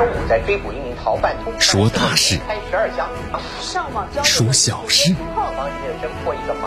[0.00, 2.40] 中午在追捕一名逃犯，说大事，
[4.24, 5.14] 说小事，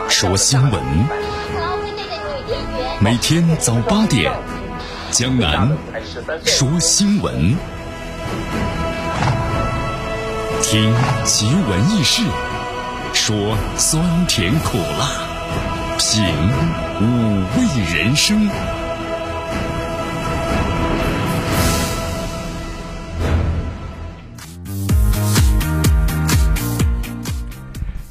[0.07, 0.79] 说新闻。
[2.99, 4.31] 每天早八点，
[5.09, 5.67] 江南
[6.45, 7.57] 说新闻，
[10.61, 10.93] 听
[11.25, 12.21] 奇闻异事，
[13.13, 15.07] 说酸甜苦辣，
[15.97, 16.23] 品
[17.01, 18.47] 五味人生。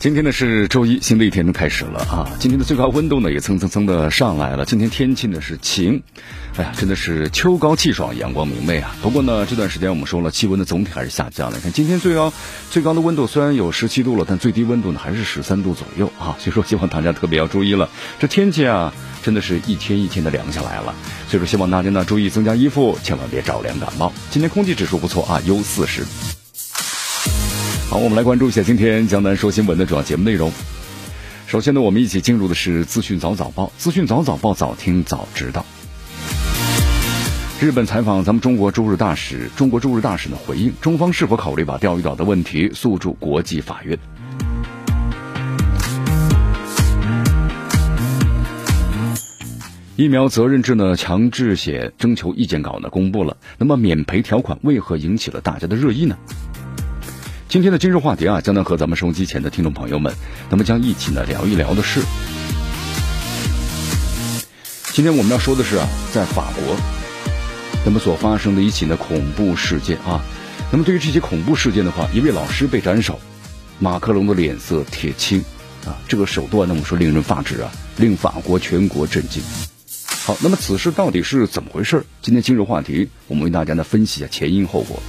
[0.02, 2.28] 今天呢是周一，新的一天都开始了啊！
[2.40, 4.64] 今天的最高温度呢也蹭蹭蹭的上来了。
[4.64, 6.02] 今天天气呢是晴，
[6.56, 8.96] 哎呀，真的是秋高气爽，阳光明媚啊。
[9.00, 11.56] 不过呢这段时间我们说了，气温的总体还是下降了。
[11.56, 12.32] 你看今天最高
[12.68, 16.34] 最高的温度虽然有十七度了，但最低温度呢还是十三度左右啊。
[16.40, 18.92] 所以说希望大家特别要注意了，这天气啊
[19.22, 20.96] 真的是一天一天的凉下来了。
[21.28, 24.12] 所以说希望大家呢注意增加衣服，千万别着凉感冒。
[24.32, 26.02] 今天空气指数不错啊，优四十。
[27.92, 30.50] 好，我们来关注一下今天江南说新闻的主要节目内容。
[31.46, 35.66] 首先呢，我们一起进入的是资讯早早报，资讯早早报，早听早知道。
[37.60, 43.98] 日本采访咱们中国驻日大使，中国驻日大使呢回应，中方是否考虑把钓鱼岛的问题诉诸国际法院？
[49.96, 56.16] 疫苗责任制呢强制险征求意见稿呢公布了，那么免赔条款为何引起了大家的热议呢？
[57.52, 60.14] 今天的今日话题啊，将能和咱们收音机前的听众朋友们，
[60.48, 62.00] 那么将一起呢聊一聊的是，
[64.94, 66.74] 今天我们要说的是啊，在法国，
[67.84, 70.24] 那么所发生的一起呢恐怖事件啊，
[70.70, 73.20] 那么对于这些恐怖事件的话，一位老师被斩首，
[73.78, 75.44] 马克龙的脸色铁青
[75.84, 79.42] 啊，这个手段呢我们说令人发指啊，令法国全国震惊。
[80.24, 82.06] 好，那么此事到底是怎么回事？
[82.22, 85.02] 今天今日话题，我们为大家呢分析一下前因后果。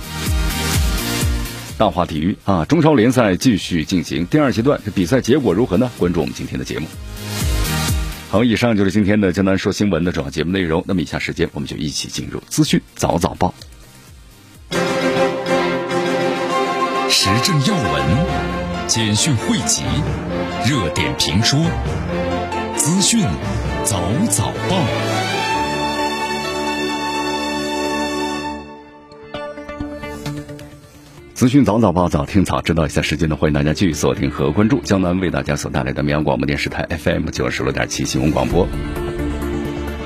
[1.77, 5.91] 大话体育啊，中超联赛继续进行第二阶段，这比赛结果如何呢？
[5.97, 6.87] 关注我们今天的节目。
[8.29, 10.83] 好，以上就是今天的江南说新闻的主要节目内容。
[10.87, 13.53] 那么以下时间，我们就一起进入资讯早早报，
[17.09, 19.83] 时政要闻、简讯汇集、
[20.67, 21.59] 热点评说、
[22.75, 23.21] 资讯
[23.83, 25.42] 早早报。
[31.33, 38.67] 资讯早早报，早听早知道一下时间呢，欢迎大家继续锁定和关注江南为大家所带来的绵阳广播电视台 FM 九十六点七新闻广播。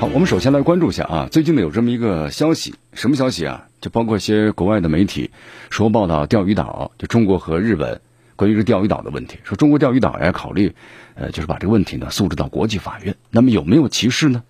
[0.00, 3.66] 好，我们首先来关注一下啊，最近呢有这么一个消息，什么消息啊？
[3.82, 5.30] 就包括一些国外的媒体
[5.68, 8.00] 说报道钓鱼岛，就中国和日本
[8.34, 10.74] 关于这钓鱼岛的问题，说中国钓鱼岛要考虑，
[11.14, 13.16] 呃，就是把这个问题呢诉诸到国际法院。
[13.30, 14.44] 那么有没有歧视呢？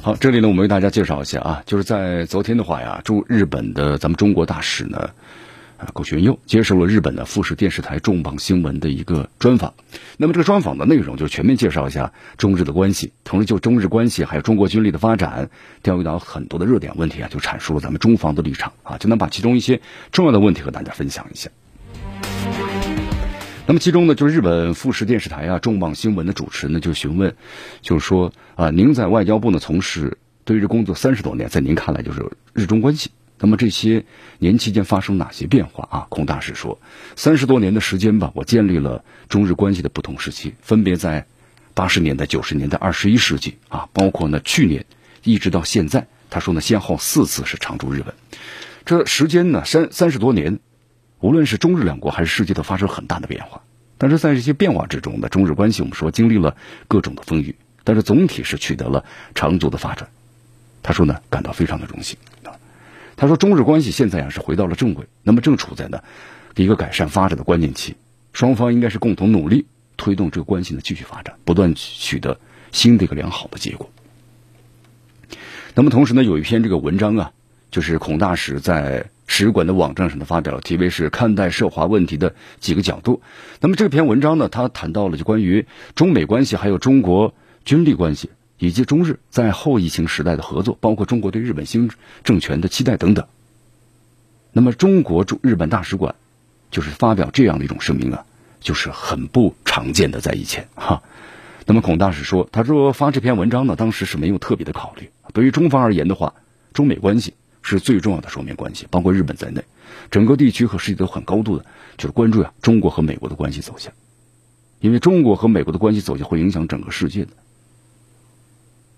[0.00, 5.10] 好，这里呢，我们为大家介绍一下啊，就是在昨天的话呀，驻日本的咱们中国大使呢，
[5.76, 9.74] 啊，苟玄佑接受了日本的富士电视台重磅新闻的一个专访。
[10.16, 15.50] 那么这个专访的内容就是全面介绍一下中日的关系，同时就中日关系还有中国军力的发展，
[15.82, 19.80] 钓鱼岛很多的热点问题啊，就阐述了咱们中方的立场啊，就能把其中一些
[20.12, 21.50] 重要的问题和大家分享一下。
[23.68, 27.36] 那么其中呢，就是日本富士电视台啊，重磅新闻的主持人呢就询问，
[27.82, 34.06] 就是说啊，您在外交部呢从事对日工作三十多年，在您看来就是日中关系，那么这些
[34.38, 36.06] 年期间发生哪些变化啊？
[36.08, 36.80] 孔大使说，
[37.14, 41.26] 三十多年的时间吧，我建立了中日关系的不同时期，分别在
[41.74, 44.86] 八十年代、九十年代、二十一世纪啊，包括呢去年
[45.24, 48.14] 一直到现在，他说呢先后四次是常驻日本，
[48.86, 50.58] 这时间呢三三十多年。
[51.20, 53.62] 无论是中日两国还是世界，都发生很大的变化。
[53.98, 56.56] 但是在这些变化之中呢，中日关系我们说经历了
[56.86, 60.08] 各种的风雨，但是总体是取得了长足的发展。
[60.82, 62.54] 他说呢，感到非常的荣幸啊。
[63.16, 66.02] 他说，中日关系现在啊是回到了正轨，那么正处在呢
[66.54, 67.96] 一个改善发展的关键期，
[68.32, 72.38] 双方应该是共同努力推动这个关系的继续发展，不断取得
[72.70, 73.90] 新的一个良好的结果。
[75.74, 77.32] 那么同时呢，有一篇这个文章啊，
[77.70, 79.10] 就是孔大使在。
[79.30, 83.20] 使馆的网站上的发表了题为是看待涉华问题的几个角度。
[83.60, 91.90] 那么这篇文章呢，他谈到了就关于中美关系，还有中国军力关系，以及中日在后疫情时代的合作，包括中国对日本新
[92.24, 93.26] 政权的期待等等。
[94.50, 96.14] 那么中国驻日本大使馆
[96.70, 98.24] 就是发表这样的一种声明啊，
[98.60, 101.02] 就是很不常见的在以前哈。
[101.66, 105.10] 那么孔大使说，他说发这篇文章呢，当时是没有特别的考虑。
[105.34, 106.32] 对于中方而言的话，
[106.72, 107.34] 中美关系。
[107.68, 109.62] 是最重要的双边关系，包括日本在内，
[110.10, 111.64] 整个地区和世界都很高度的，
[111.96, 113.92] 就是关注呀中国和美国的关系走向，
[114.80, 117.30] 因为中国和美国的关系走向会影响整个世界的。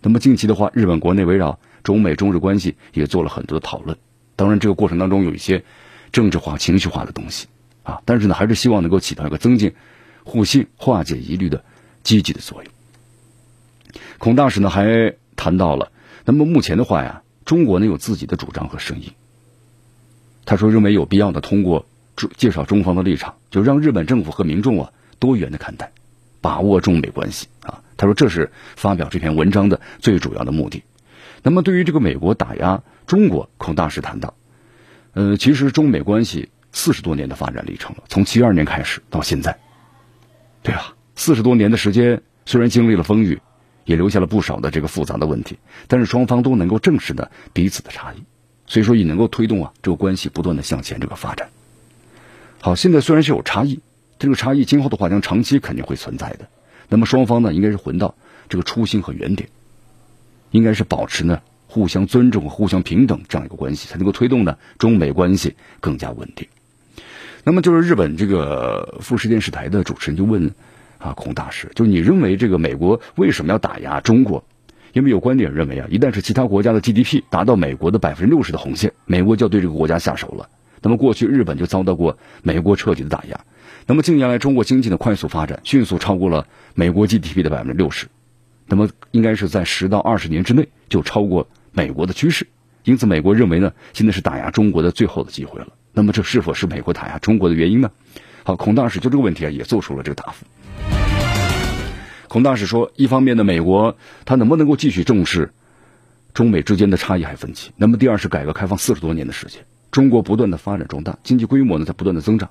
[0.02, 3.98] 那么近期的话，日本国内围绕中美中日关系也做了很多的讨论。
[4.36, 5.64] 当然，这个过程当中有一些
[6.12, 7.48] 政治化、情绪化的东西
[7.82, 9.74] 啊，但是呢，还是希望能够起到一个增进
[10.24, 11.62] 互信、化解疑虑的
[12.02, 12.72] 积极的作用。
[14.18, 15.92] 孔大使呢还谈到了，
[16.24, 19.10] 那么目前的话呀，中国呢有自己的主张和声音。
[20.44, 21.84] 他说，认为有必要的通过
[22.36, 25.90] 介绍中方的立场，就让日本政府和民众啊多元的看待，
[26.40, 27.82] 把握中美关系啊。
[27.96, 30.84] 他说，这是发表这篇文章的最主要的目的。
[31.42, 34.34] 那么，对于这个美国打压中国，孔大使谈到，
[35.14, 39.58] 呃，其实中美关系四十多年的发展历程了，从七二年开始到现在，
[40.62, 40.94] 对吧？
[41.16, 43.40] 四十多年的时间，虽然经历了风雨，
[43.90, 45.58] 也留下了不少的这个复杂的问题，
[45.88, 48.22] 但是双方都能够正视的彼此的差异。
[48.68, 51.48] 所以说也能够推动啊这个关系不断的向前这个发展。
[52.60, 53.80] 好，现在虽然是有差异，
[54.20, 56.48] 这个差异今后的话将长期肯定会存在的。
[56.88, 58.14] 那么双方呢应该是回到
[58.48, 59.48] 这个初心和原点，
[60.52, 66.46] 应该是保持呢互相尊重、互相平等这样一个关系，才能够推动呢中美关系更加稳定。
[67.42, 70.54] 那么就是日本这个富士电视台的主持人就问
[71.00, 74.44] 啊孔大使，就你认为这个美国为什么要打压中国？
[74.92, 80.48] 因为有观点认为啊，一旦是其他国家的 GDP 达到美国的百分之六十的红线，美国就要对这个国家下手了。
[80.82, 83.40] 那么过去日本就遭到过美国彻底的打压。
[83.86, 88.08] 那么近年来中国经济的快速发展，迅速超过了美国 GDP 的百分之六十。
[88.66, 92.46] 那么应该是在十到二十年之内就超过美国的趋势。
[92.84, 95.68] 因此，美国认为呢，现在是打压中国的最后的机会了。
[95.92, 97.90] 那么这是否是美国打压中国的原因呢？
[98.42, 100.46] 好，孔大使就这个问题啊，也做出了这个答复。
[102.30, 105.52] 孔大使说：“一方面呢，美国他能不能够继续重视
[106.32, 107.72] 中美之间的差异还分歧？
[107.76, 112.48] 那么第二是改革开放四十多年的时间，中国不断的发展壮大，经济规模呢在不断的增长。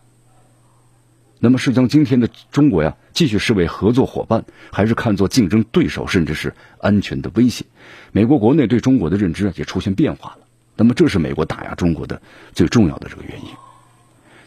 [1.40, 7.64] 那么是将今天的中国呀继续视为合作伙伴，还是看作竞争对手，甚至是安全的威胁？
[8.12, 10.40] 美国国内对中国的认知也出现变化了。
[10.76, 12.22] 那么这是美国打压中国的
[12.52, 13.52] 最重要的这个原因。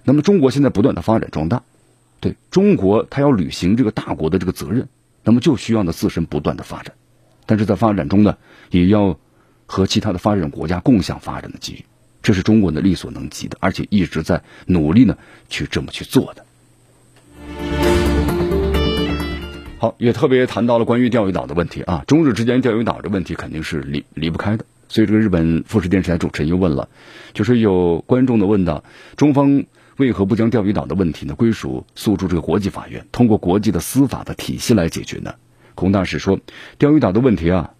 [0.04, 1.62] 那么中国现在不断的发展壮大，
[2.20, 4.86] 对中国他要履行这个大国的这个责任。”
[5.24, 6.94] 那么就需要呢自身不断的发展，
[7.46, 8.36] 但是在发展中呢，
[8.70, 9.18] 也要
[9.66, 11.84] 和其他的发展国家共享发展的机遇，
[12.22, 15.16] 这是中国呢力所能及的，而且一直在努力呢
[15.48, 16.44] 去这么去做的。
[19.78, 26.88] 好，也特别谈到了关于钓鱼岛的问题啊，中日之间钓鱼岛的问题肯定是离离不开的，所以这个日本富士电视台主持人又问了，
[27.32, 28.82] 就是有观众的问到
[29.16, 29.64] 中方。
[29.98, 35.34] 为何不将钓鱼岛的问题呢归属诉诸这个国际法院，通过国际的司法的体系来解决呢？
[35.74, 36.40] 孔大使说，
[36.78, 37.70] 钓鱼岛的问题啊，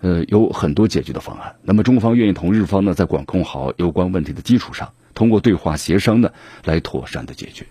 [0.00, 1.56] 呃，有很多解决的方案。
[1.62, 6.30] 那么中方愿意同日方呢，在管控好有关问题的基础上，通过对话协商呢，
[6.64, 7.66] 来妥善的解决。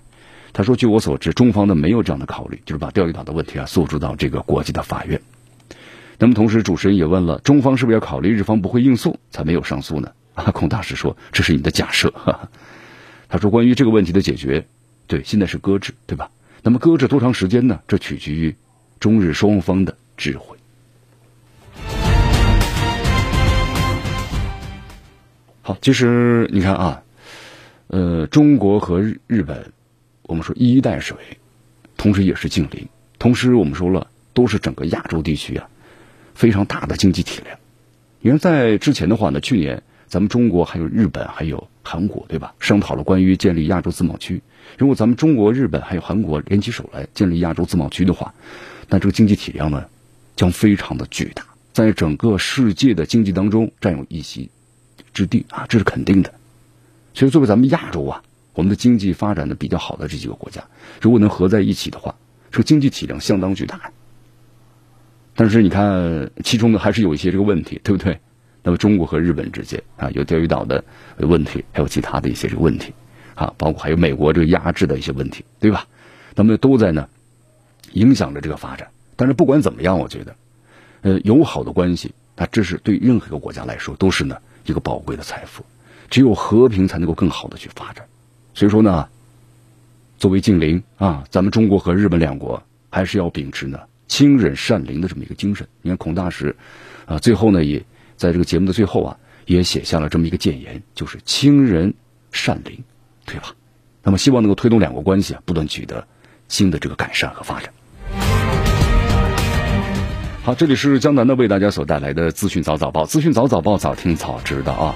[0.54, 5.22] 他说，据我所知，中方呢没有这样的考虑，就是把钓鱼岛的问题啊诉诸到这个国际的法院。
[6.20, 10.12] 那么同时，主持人也问了，中方是不是要考虑日方不会应诉，才没有上诉呢？
[10.34, 12.12] 啊， 孔大使说，这是你的假设。
[12.12, 12.50] 哈哈
[13.32, 14.68] 他说：“关于这个问题的解决，
[15.08, 16.30] 对，现在是搁置，对吧？
[16.64, 17.80] 那么搁置多长时间呢？
[17.88, 18.54] 这取决于
[19.00, 20.58] 中日双方的智慧。
[25.62, 27.04] 好，其实你看啊，
[27.88, 29.72] 呃，中国和日本，
[30.24, 31.16] 我们说一衣带水，
[31.96, 32.86] 同时也是近邻，
[33.18, 35.70] 同时我们说了，都是整个亚洲地区啊
[36.36, 37.58] 非常大的经济体量。
[38.20, 42.54] 你看，在之前的话呢，去年。”咱们中国还有日本还有韩国，对吧？
[42.60, 44.42] 商讨了关于建立亚洲自贸区。
[44.78, 48.34] 如果咱们中国、日本还有韩国联起手来建立亚洲自贸区的话，
[48.90, 49.86] 那这个经济体量呢，
[50.36, 54.50] 将非常的巨大，在整个世界的经济当中占有一席
[55.14, 56.34] 之地啊，这是肯定的。
[57.14, 58.22] 所以，作为咱们亚洲啊，
[58.54, 60.62] 我们的经济发展的比较好的这几个国家，
[61.02, 62.14] 如果能合在一起的话，
[62.52, 63.80] 这个经济体量相当巨大。
[65.36, 68.20] 但是你看，其中呢还是有一些这个问题，对不对？
[68.64, 70.84] 那么中国和日本之间啊，有钓鱼岛的
[71.18, 72.94] 问题，还有其他的一些这个问题，
[73.34, 75.88] 啊，包括还有美国这个压制的一些问题，对吧？
[76.36, 77.10] 那么都在呢
[77.94, 78.90] 影响着这个发展。
[79.16, 80.36] 但是不管怎么样，我觉得，
[81.02, 85.66] 呃，友好的关系，它这是对任何一个国家来说都是呢一个宝贵的财富。
[86.10, 88.06] 只有和平才能够更好的去发展。
[88.54, 89.08] 所以说呢，
[90.20, 95.68] 作为近邻啊，咱们中国和日本两国还是要秉持呢亲忍善邻的这么一个精神。
[95.82, 96.56] 你看孔大使
[97.08, 97.84] 啊，最后呢也。
[98.22, 101.96] 在这个节目的最后啊，也写下了这么一个谏言，就是亲仁
[102.32, 102.84] 善邻，
[103.26, 103.56] 对吧？
[104.04, 106.06] 那么希望能够推动两国关系啊，不断取得
[106.48, 107.74] 新的这个改善和发展。
[110.44, 114.96] 好，这里是江南的为大家所带来的资讯早早报，资讯早早报，早听早知道啊。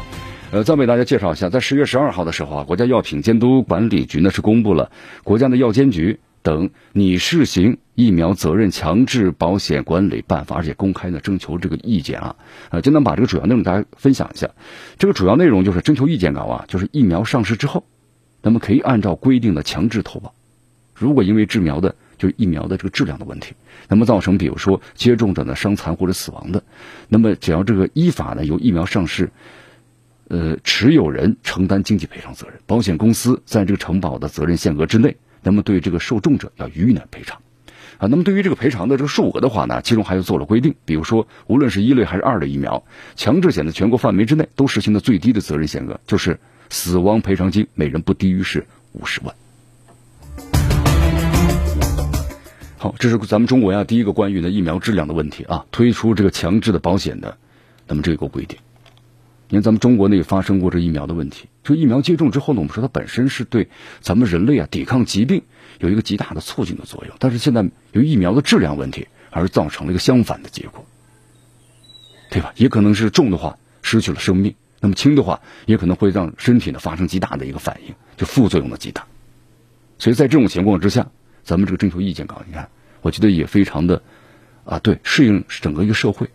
[0.51, 4.91] 呃，再为大家介绍一下，在十月十二号的时候啊，国家药品监督管理局呢是公布了
[5.24, 6.20] 国家的药监局。
[6.45, 12.35] 等拟试行疫苗责任强制保险管理办法，而且公开呢征求这个意见啊，
[12.69, 14.51] 呃，就能把这个主要内容大家分享一下。
[14.99, 17.83] 这个主要内容就是征求意见稿啊，就是疫苗上市之后，
[18.43, 20.35] 那么可以按照规定的强制投保。
[20.93, 23.55] 如果因为治苗的就疫苗的这个质量的问题，
[23.87, 26.63] 那么造成比如说接种者的伤残或者死亡的，
[27.09, 29.31] 那么只要这个依法呢由疫苗上市。
[30.27, 37.39] 呃，持有人承担经济赔偿责任，保险公司在这个承保的责任限额之内，那么对这个受众者要予以呢赔偿，
[37.99, 42.83] 啊，那么对于这个赔偿的这个数额的话呢，其中还有做了规定，比如说，无论是一类还是二类疫苗，
[43.15, 46.39] 强制险的全国范围之内都实行的最低的责任限额就是
[46.71, 49.35] 死亡赔偿金每人不低于是五十万。
[52.77, 57.37] 好，这是咱们中国呀第一个关于呢疫苗质量的问题啊，推出这个强制的保险的，
[57.87, 58.57] 那么这个规定。
[59.55, 61.47] 你看，咱们中国呢也发生过这疫苗的问题。
[61.63, 63.69] 就疫苗接种之后呢，我们说它本身是对
[64.01, 65.43] 咱们人类啊抵抗疾病
[65.79, 67.15] 有一个极大的促进的作用。
[67.19, 70.85] 但是现在由于疫苗的质量问题，而造成了一个相反的结果，
[72.29, 72.51] 对吧？
[72.57, 79.07] 也可能是重的话失去了生命，那么轻的话也可能会让身体呢发生极大的一个反应，就副作用的极大。
[80.00, 81.07] 所以在这种情况之下，
[81.43, 82.67] 咱们这个征求意见稿，你看，
[83.01, 84.03] 我觉得也非常的
[84.65, 86.29] 啊，对，适应整个一个社会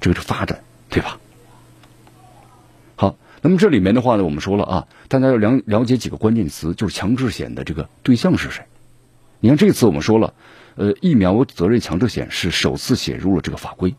[0.00, 1.18] 这个是发展，对吧？
[3.42, 8.64] 那么这里面的话呢，我们说了啊，大家要了了解几个关键词，就是强制险的这个对象是谁。
[9.40, 10.34] 你看这次我们说了，
[10.76, 13.94] 呃，疫苗责任强制险是首次写入了这个法规。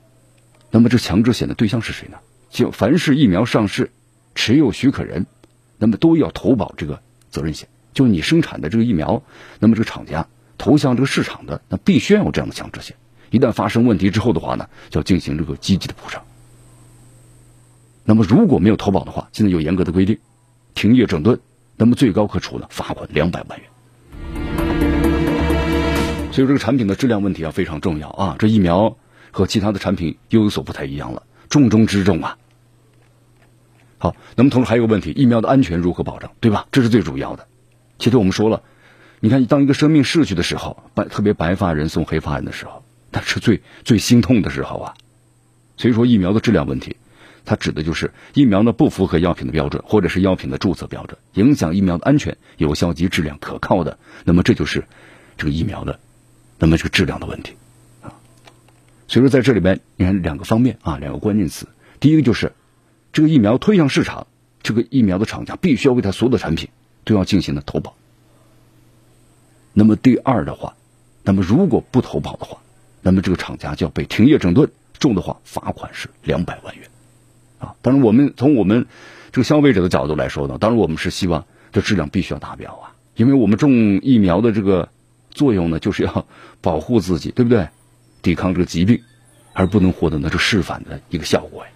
[0.70, 2.18] 那么这强制险的对象是谁呢？
[2.50, 3.92] 就凡是疫苗上市
[4.36, 5.26] 持有许可人，
[5.78, 7.68] 那么都要投保这个责任险。
[7.94, 9.24] 就你生产的这个疫苗，
[9.60, 12.96] 那么这个厂家投向这个市场的，那必须要有这样的强制险。
[13.32, 16.24] 一旦发生问题之后的话呢，就要进行这个积极的补偿。
[18.04, 20.18] 那么如果没有投保的话，现在有严格的规定，
[20.74, 21.40] 停业整顿，
[21.78, 23.68] 那么最高可处呢罚款两百万元。
[26.32, 28.98] 所以这个产品的质量问题啊非常重要啊，这疫苗
[29.32, 32.38] 和其他的产品又有所不太一样了，重中之重啊。
[33.98, 36.68] 好，那么同时还有个问题，疫苗的安全如何保障，对吧？
[36.72, 37.48] 这是最主要的。
[38.00, 38.64] 其实我们说了，
[39.20, 44.94] 你看当一个生命逝去的时候，白特别白发人送黑发人的时候，那是最最心痛的时候啊。
[45.78, 46.96] 所以说疫苗的质量问题。
[47.44, 54.86] 它指的就是疫苗呢不符合药品的标准，或者是药品的注册标准，影响疫苗的安全、有效及质量可靠的，那么这就是
[55.38, 56.00] 这个疫苗的，
[56.60, 57.54] 那么这个质量的问题
[58.02, 58.14] 啊。
[59.08, 61.68] 所以说在这里边，你看两个方面啊，两个关键词。
[62.00, 62.54] 第一个就是
[63.12, 64.28] 这个疫苗推向市场，
[64.64, 66.70] 这个疫苗的厂家必须要为它所有的产品
[67.04, 67.96] 都要进行的投保。
[69.74, 70.76] 那么第二的话，
[71.24, 72.60] 那么如果不投保的话，
[73.02, 74.70] 那么这个厂家就要被停业整顿，
[75.00, 76.90] 重的话罚款是两百万元。
[77.62, 78.88] 啊，当然，我们从我们
[79.32, 84.90] 这个消费者的角度来说呢，当然我们是希望这质量必须要达标啊，因为我们种疫苗的这个
[85.30, 86.26] 作用呢，就是要
[86.60, 87.70] 保护自己，对不对？
[88.22, 89.02] 抵抗这个疾病，
[89.54, 91.70] 而不能获得呢这示范的一个效果呀。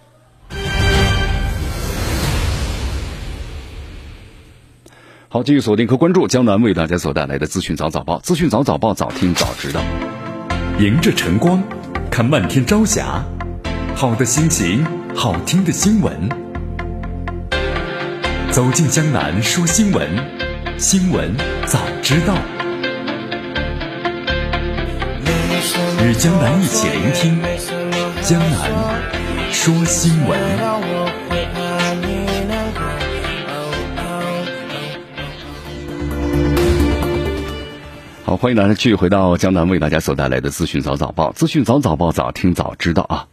[5.28, 9.82] 好，继续锁定和关注江南为大家所带来的资讯早早报，资讯早早报，早听早知道。
[10.78, 11.62] 迎着晨光，
[12.10, 13.24] 看漫天朝霞，
[13.94, 15.05] 好的心情。
[15.16, 16.12] 好听的新闻，
[18.50, 20.06] 走进江南说新闻，
[20.76, 22.34] 新闻早知道，
[26.04, 27.42] 与江南一起聆听
[28.22, 28.70] 江南
[29.50, 30.38] 说新闻。
[38.26, 43.26] 好，欢迎大家继续回到江南为大家所带来的资讯早早报，资讯早早报，早听早知道啊。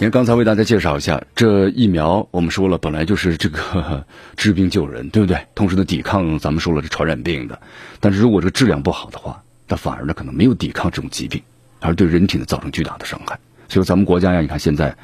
[0.00, 4.02] 你看，刚才为大家介绍一下，这疫苗我们说了，本来就是这个
[4.34, 5.38] 治病救人，对不对？
[5.54, 7.60] 同时呢，抵抗咱们说了这传染病的。
[8.00, 11.42] 但是如果这个质量不好的话，那反而呢可能没有抵抗这种疾病，
[11.80, 13.38] 而对人体呢造成巨大的伤害。
[13.68, 14.96] 所以咱们国家呀，你看现在，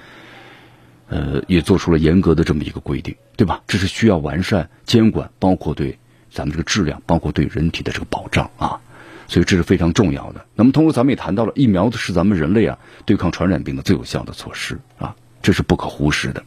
[1.11, 3.61] 呃，也做出了严格的这么一个规定，对吧？
[3.67, 5.99] 这是需要完善监管，包括对
[6.31, 8.81] 咱们这个质量，包括对人体的这个保障啊。
[9.29, 10.45] 所以这是非常重要的。
[10.55, 16.43] 那么，通过咱们也谈到了，疫苗是咱们人类啊对抗传染病的最有效的措施啊，这是不可忽视的。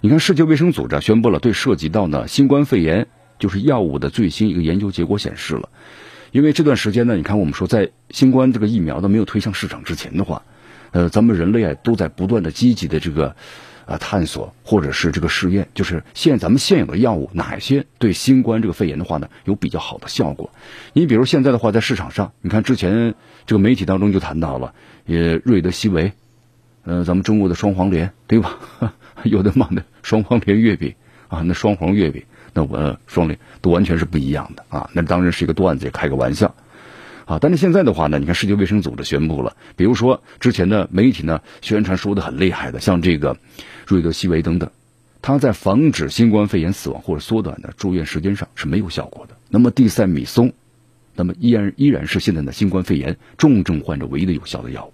[0.00, 3.06] 你看，世界卫生组织宣布了，对涉及到呢新冠肺炎
[3.38, 5.68] 就是药物的最新一个研究结果显示了，
[6.30, 10.42] 因为这段时间呢，你看我们说在新冠这个疫苗呢没有推向市场之前的话，
[10.92, 13.34] 呃，咱们人类啊都在不断的积极的这个。
[13.86, 20.50] 啊，探索或者是这个试验，就是现咱们现有的药物哪些对新冠这个肺炎的话呢，有比较好的效果？
[20.92, 23.14] 你比如现在的话，在市场上，你看之前
[23.46, 24.74] 这个媒体当中就谈到了，
[25.06, 26.12] 也瑞德西韦，
[26.84, 28.58] 呃，咱们中国的双黄连，对吧？
[29.22, 30.92] 有的嘛的双黄连月饼
[31.28, 34.90] 啊，那双黄月饼，那我双联都完全是不一样的啊。
[34.92, 36.52] 那当然是一个段子，也开个玩笑
[37.26, 37.38] 啊。
[37.38, 43.36] 但是现在的话呢，你看世界卫生组织宣布了，比如说之前的媒体呢宣传说的很厉害的，像这个
[43.86, 44.70] 瑞德西韦等等，
[45.20, 49.36] 它在防止新冠肺炎死亡或者缩短的住院时间上是没有效果的。
[49.50, 50.54] 那么地塞米松，
[51.14, 54.92] 那么依然依然是现在的新冠肺炎重症患者唯一的有效的药物。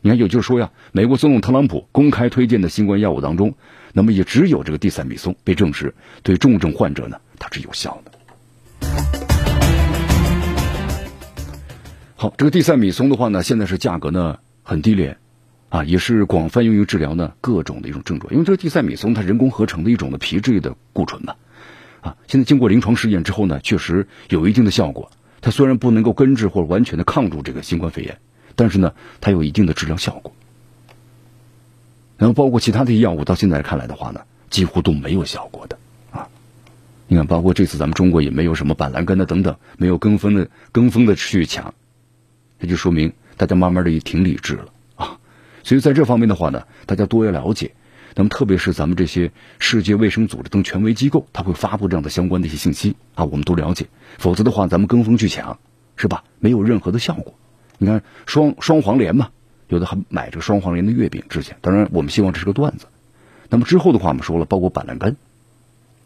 [0.00, 3.54] 你看，也就是说呀，美国总统特朗普公开推荐的新冠药物当中，
[3.92, 9.27] 那么也只有这个地塞米松被证实对重症患者呢，它是有效的。
[12.20, 15.18] 好，这个地塞米松的话呢，现在是价格呢很低廉，
[15.68, 18.32] 啊，也是广泛用于治疗呢各种的一种症状。
[18.32, 21.36] 因为这个地塞米松它人工合成的一种的皮质的固醇嘛，
[22.00, 25.12] 啊，现在经过临床试验之后呢，确实有一定的效果。
[25.40, 28.18] 它虽然不能够根治或者完全的抗住这个新冠肺炎。
[28.56, 30.32] 但是呢，它有一定的治疗效果。
[32.16, 35.78] 然后包括其他的药物，到现在看来的话呢，几乎都没有效果的
[36.10, 36.26] 啊。
[37.06, 41.72] 你看，包括这次咱们中国也没有什么板蓝根的等等，没有跟风的跟风的去抢，
[42.58, 45.18] 这就说明大家慢慢的也挺理智了啊。
[45.62, 47.74] 所以在这方面的话呢，大家多要了解。
[48.14, 53.86] 那么特别是咱们这些世界卫生组织等权威机构，他会发布这样的相关的一些信息啊，我们都了解。
[54.18, 55.60] 否则的话，咱们跟风去抢，
[55.96, 56.24] 是吧？
[56.40, 57.34] 没有任何的效果。
[57.78, 59.30] 你看双双黄连嘛，
[59.68, 61.22] 有的还买这个双黄连的月饼。
[61.28, 62.86] 之前当然我们希望这是个段子。
[63.50, 65.16] 那么之后的话，我们说了，包括板蓝根，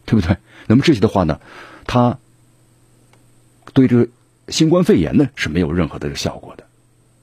[0.04, 0.36] 对不对？
[0.66, 1.40] 那么这些的话呢，
[1.86, 2.18] 它
[3.72, 4.08] 对这个
[4.48, 6.64] 新冠肺炎呢是没有任何的效果的。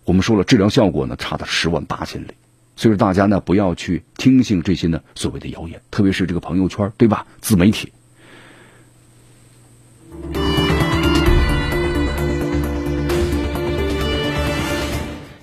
[0.05, 2.31] 我们说了，治疗效果呢差的十万八千里。
[2.75, 7.27] 所以说大家呢不要去听信这些呢所谓的谣言，特别是这个朋友圈，对吧？
[7.41, 7.91] 自媒体。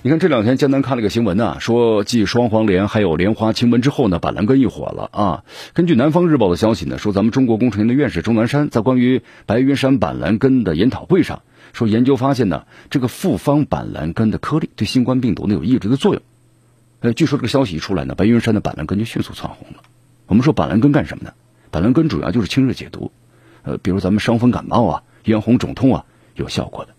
[0.01, 5.43] 你看这两天江南看了个新闻呢，说继双黄连还有莲花清瘟之后呢，板蓝根又火了啊。
[5.73, 11.41] 根据南方日报的消息呢，说咱们中国工程院的院士钟南山在关于白云山板蓝根的研讨会上
[11.77, 16.23] 说，研究发现呢，这个复方板蓝根的颗粒对新冠病毒呢有抑制的作用。
[17.01, 19.83] 呃，据说这个消息一出来呢，白云山的板蓝根就迅速窜红了。
[20.25, 21.33] 我们说板蓝根干什么呢？
[21.69, 23.11] 板蓝根主要就是清热解毒，
[23.63, 26.95] 呃，比如咱们伤风感冒啊、咽喉肿痛啊有效果的。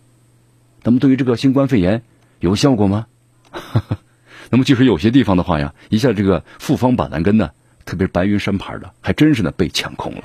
[0.85, 2.03] 那么对于这个新冠肺炎。
[2.41, 3.09] 有效果吗？
[4.49, 7.51] 那么据说有些地方的话呀，一下这个复方板蓝根呢，
[7.85, 10.23] 特别白云山牌的，还真是呢被抢空了。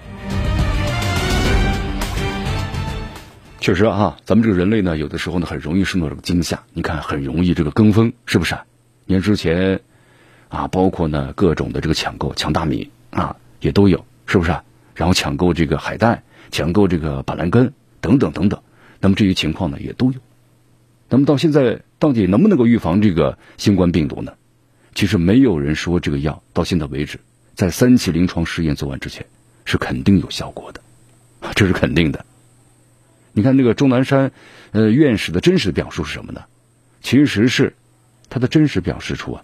[3.63, 6.61] 确实啊，咱们这个人类呢，有的时候呢很容易受到这个惊吓。
[6.73, 8.57] 你看，很容易这个跟风，是不是？
[9.05, 9.79] 你看之前
[10.49, 14.53] 啊，包括呢各种的这个抢购抢大米啊，也都有，是不是？
[14.95, 17.71] 然后抢购这个海带，抢购这个板蓝根
[18.01, 18.59] 等等等等。
[18.99, 20.19] 那么这些情况呢，也都有。
[21.07, 21.81] 那么到现在。
[21.99, 24.33] 到底能不能够预防这个新冠病毒呢？
[24.93, 27.17] 其实没有人说这个药到现在为止，
[27.55, 29.25] 在三期临床试验做完之前
[29.63, 30.81] 是肯定有效果的，
[31.55, 32.25] 这是肯定的。
[33.33, 34.31] 你看那个钟南山，
[34.71, 36.43] 呃，院士的真实表述是什么呢？
[37.01, 37.75] 其实是
[38.29, 39.43] 他的真实表示出啊，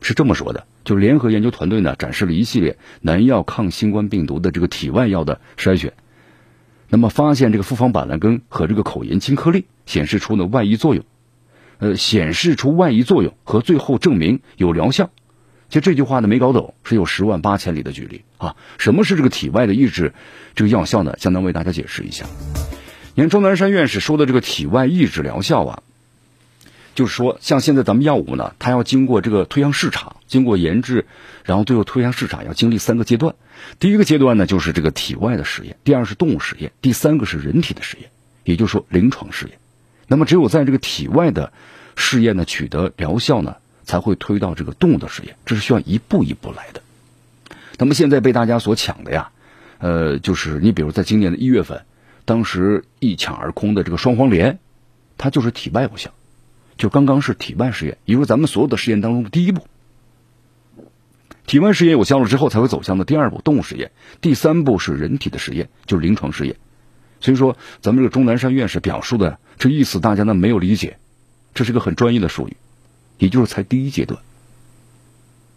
[0.00, 5.92] 是这么说的：，就联合研究团队呢展示了一系列南药抗新冠病毒的这个体外药的筛选，
[6.88, 11.04] 那么发现这个复方板蓝根和这个口炎金颗粒显示出呢外溢作用。
[11.78, 15.10] 呃，显示出外溢作用和最后证明有疗效，
[15.68, 18.54] 其实这句话呢没搞懂，是有十万八千里的距离啊！
[18.78, 20.14] 什么是这个体外的抑制
[20.54, 21.16] 这个药效呢？
[21.18, 22.26] 相当为大家解释一下。
[23.16, 25.82] 你看钟南山院士说的这个体外抑制疗效啊，
[26.96, 31.06] 就是说像现在咱们药物呢，它要经过这个推向市场，经过研制，
[31.44, 33.36] 然后最后推向市场要经历三个阶段。
[33.78, 38.10] 第一个阶段呢就是这个体外的实验，第二是动物实验，第三个是人体的实验，
[38.42, 39.58] 也就是说临床试验。
[40.08, 41.52] 那么只有在这个体外的
[41.94, 46.82] 试验呢取得疗效呢，才会推到这个动物的实验，这是需要一步一步来的。
[47.78, 49.30] 那么现在被大家所抢的呀，
[49.78, 51.84] 呃，就是你比如在今年的一月份，
[52.24, 54.58] 当时一抢而空的这个双黄连，
[55.18, 56.10] 它就是体外有效，
[56.76, 59.66] 就刚刚是体外试验，也就是咱们所有的试验当中的第一步。
[61.46, 63.90] 体外试验有效了之后，才会走向的第二步动物实验，
[64.22, 66.56] 第三步是人体的实验，就是临床试验。
[67.20, 70.98] 所以说，咱们这个钟南山院士表述的这意思，大家呢没有理解，
[71.52, 72.56] 这是个很专业的术语，
[73.18, 74.20] 也就是才第一阶段。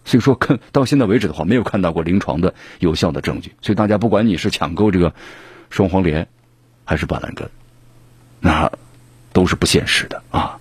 [0.03, 3.53] 所以说，看到现在为止的话，没有看到过临床的有效的证据。
[3.61, 5.13] 所以大家不管你是抢购这个
[5.69, 6.27] 双黄连，
[6.87, 7.47] 还是板蓝根，
[8.39, 8.71] 那
[9.33, 10.57] 都是不现实的啊。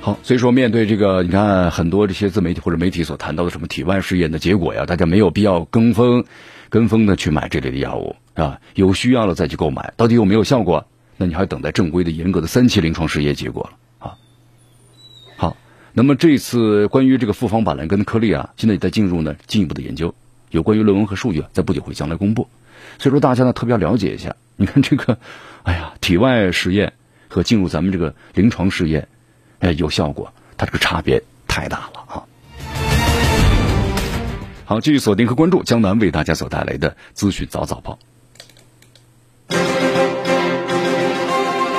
[0.00, 6.24] 好，所以说面对这个，你看很多这些自媒体或者媒体所谈到的什么体外试验的结果呀，大家没有必要跟风，
[6.68, 10.86] 跟风的去买这类的药物啊，有需要了再去购买，到底有没有效果？
[11.16, 14.14] 那你还等待正规的、严格的三期临床试验结果了啊。
[15.36, 15.56] 好，
[15.92, 20.14] 那么这次关于这个复方板蓝根颗粒啊，现在也在进入呢进一步的研究，
[20.50, 22.48] 有关于论文和数据在不久会将来公布。
[22.98, 25.18] 所以说大家呢特别要了解一下，你看这个，
[25.64, 26.92] 哎呀，体外实验
[27.28, 29.08] 和进入咱们这个临床试验，
[29.58, 32.22] 哎，有效果，它这个差别太大了啊。
[34.64, 37.98] 好，继续锁定和关注江南为大家所带来的资讯早早报，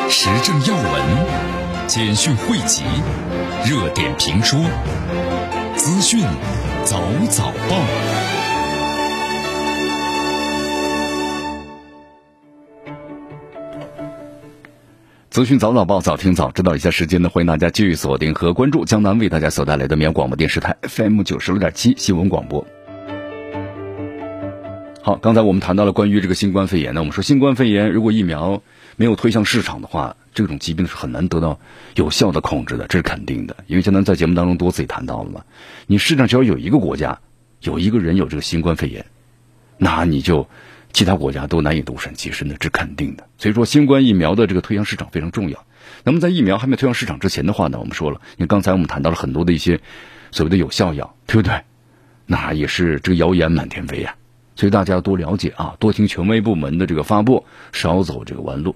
[0.10, 2.84] 时政要闻、简讯汇集、
[3.66, 4.60] 热点评说、
[5.76, 6.22] 资讯
[6.86, 8.27] 早早报。
[15.30, 16.76] 资讯早早报，早听早知道。
[16.76, 22.66] 一下时间呢，欢迎大家继续锁定和关注江南为大家所带来的绵阳广播电视台 FM 九十六点七新闻广播。
[25.04, 28.64] 好，刚才我们谈到了关于这个新冠肺炎呢，我们说新冠肺炎如果疫苗
[28.96, 31.60] 没有推向市场的话，这种疾病是很难得到
[31.96, 33.58] 有效的控制的，这是肯定的。
[33.68, 35.44] 因为江南在节目当中多次也谈到了嘛，
[35.88, 37.20] 你世上只要有一个国家
[37.62, 39.06] 有一个人有这个新冠肺炎，
[39.78, 40.48] 那你就。
[40.98, 43.28] 其他国家都难以独善其身的，这肯定的。
[43.38, 45.64] 所以说，新冠疫苗的这个推向市场非常重要。
[46.04, 49.80] 那么，在疫苗还没推向市场之前的话呢，我们说了，你刚才我们谈到了很多的一些
[50.32, 51.62] 所谓的有效药，对不对？
[52.26, 54.16] 那也是这个谣言满天飞呀。
[54.56, 58.76] 所以大家要多了解啊，多听权威部门的这个发布，少走这个弯路。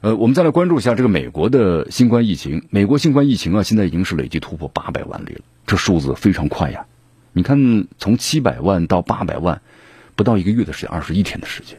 [0.00, 2.66] 呃，我们再来关注一下这个美国的新冠疫情。
[2.70, 6.86] 美国新冠疫情啊，现在已经是累计突破八百万例了，这数字非常快呀。
[7.32, 9.62] 你看，从七百万到八百万。
[10.18, 11.78] 不到一个月的时间，二十一天的时间，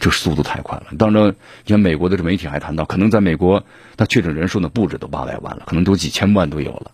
[0.00, 0.86] 这速度太快了。
[0.98, 1.28] 当然，
[1.64, 3.64] 你看美国的这媒体还谈到，可能在美国，
[3.96, 6.90] 它确诊人数呢不止都八百万了，可能都几千万都有了。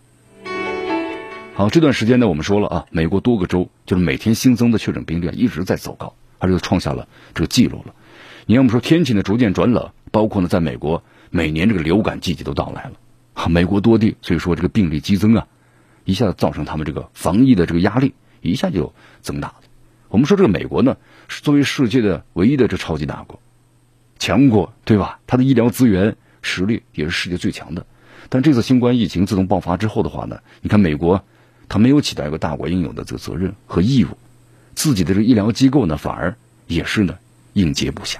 [1.55, 7.95] 好，这段时间呢，我们说了啊，美国多个州就是每天新增的确诊病例一直在走高，而且创下了这个记录了。
[8.45, 15.47] 你看，我们说天气呢逐渐转冷，包括呢在美国每年这个流感季节都到来了，美国多地所以说这个病例激增啊，
[16.03, 19.55] 一下子造成他们这个防疫的这个压力一下就增大了。
[20.09, 20.95] 我们说这个美国呢，
[21.27, 23.39] 是作为世界的唯一的这超级大国，
[24.19, 25.19] 强国对吧？
[25.27, 27.85] 它的医疗资源实力也是世界最强的。
[28.29, 31.23] 但这次新冠疫情自从爆发之后的话呢，你看美国，
[31.67, 34.09] 它没有起到一个大国应有的这个责任和义务，
[34.73, 36.35] 自己的这个医疗机构呢，反而
[36.67, 37.17] 也是呢
[37.53, 38.17] 应接不暇，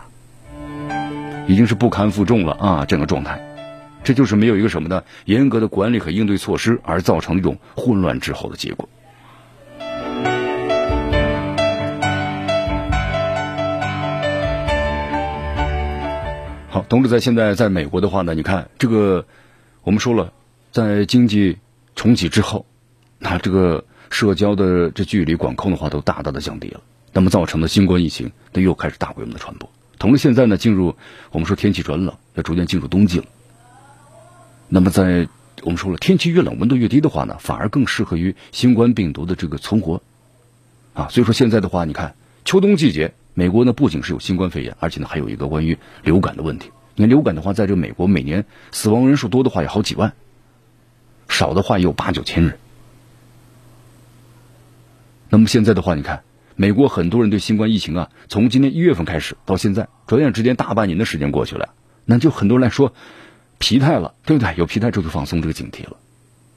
[1.47, 2.85] 已经是不堪负重了啊！
[2.85, 3.39] 这个状态，
[4.03, 8.87] 这就是没有一个什么呢严格的管理和应对措施，而造成一种混乱之后的结果。
[16.75, 19.25] 好，同时在现在在美国的话呢，你看这个，
[19.83, 20.33] 我们说了，
[20.73, 21.57] 在经济
[21.95, 22.65] 重启之后，
[23.17, 26.81] 那这个社交的这距离管控的话都大大的降低了，
[27.13, 29.69] 那么造成的新冠疫情，它又开始大规模的传播。
[29.97, 30.97] 同时现在呢，进入
[31.31, 33.25] 我们说天气转冷，要逐渐进入冬季了。
[34.67, 35.29] 那么在
[35.61, 40.01] 我们说了，天气越冷，温度越低的话呢，反而更适合于新冠病毒的这个存活。
[40.93, 43.13] 啊，所以说现在的话，你看秋冬季节。
[43.35, 46.71] 美国呢不仅是有新冠肺炎，而且呢还有一个关于流感的问题。
[46.95, 50.13] 你看流感的话，在这个美国每年死亡人数多的话有好几万，
[51.27, 52.57] 少的话也有八九千人。
[55.29, 56.23] 那么现在的话，你看
[56.55, 61.73] 美国很多人对新冠疫情啊，从今年一月份开始到现在，转眼之间大半年的时间过去了，
[62.05, 62.93] 那就很多人来说
[63.57, 64.55] 疲态了，对不对？
[64.55, 65.97] 有疲态之后就放松这个警惕了。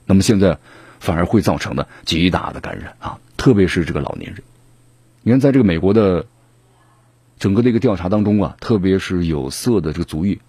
[0.07, 0.59] 那么现在
[1.01, 4.45] 反而会造成的极大的感染啊，特别是这个老年人。
[5.23, 6.27] 你看，在这个美国的。
[7.39, 10.41] 整个的一个调查当中啊，特别是有色的这个族裔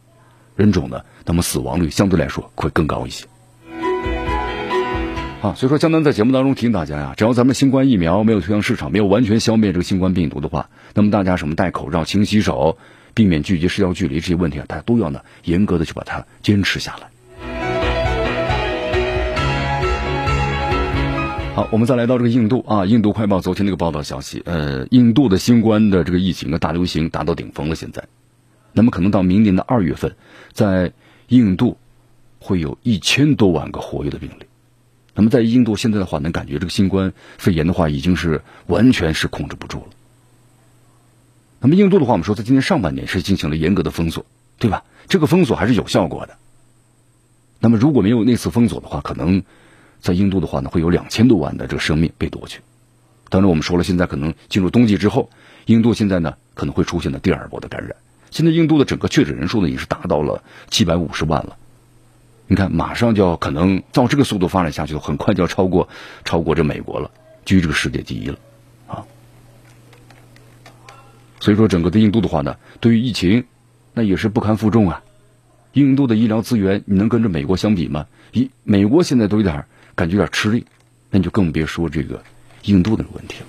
[0.56, 3.26] 人种呢，那么死亡率相对来说会更高一些。
[5.42, 12.78] 啊，所以说江南在节目当中提醒大家呀，只要咱们新冠疫苗没有推向市场，没有完全消灭这个新冠病毒的话，那么大家什么戴口罩、勤洗手、
[13.14, 17.10] 避免聚集、社交距离这些问题啊，大家都要呢严格的去把它坚持下来。
[21.60, 28.02] 好，我们再来到这个印度啊，印度快报昨天那个报道消息，呃，印度的新冠的这个疫情的大流行达到顶峰了，现在，
[28.72, 30.16] 那么可能到明年的二月份，
[30.54, 30.94] 在
[31.28, 31.76] 印度
[32.40, 34.46] 会有一千多万个活跃的病例，
[35.14, 39.88] 那么在印度现在的话，能感觉这个新冠肺炎的话已经是完全是控制不住了。
[41.60, 44.26] 那么印度的话，我们说在今年上半年是进行了严格的封锁，
[44.60, 44.86] 对吧？
[45.10, 46.38] 这个封锁还是有效果的。
[47.60, 49.44] 那么如果没有那次封锁的话，可能。
[50.02, 52.62] 在印度的话呢，会有两千多万的这个生命被夺去。
[53.30, 55.30] 当然，我们说了，现在可能进入冬季之后，
[55.66, 57.96] 印度现在呢可能会出现的第二波的感染。
[58.32, 61.58] 现在印度的整个确诊人数呢已经是达到了七百五十万了。
[62.48, 65.88] 你看，马上就要可能照这个速度发展下去，很快就要超过
[66.26, 67.12] 超过这美国了，
[67.46, 68.40] 居这个世界第一了
[68.88, 69.06] 啊。
[71.40, 73.46] 所以说，整个的印度的话呢，对于疫情，
[73.94, 75.04] 那也是不堪负重啊。
[75.74, 78.08] 印度的医疗资源，你能跟着美国相比吗？
[78.32, 79.66] 一美国现在都有点
[80.00, 80.66] 感觉有点吃力，
[81.10, 82.24] 那你就更别说这个
[82.64, 83.46] 硬度的问题了。